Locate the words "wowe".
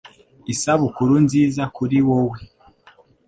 2.07-2.39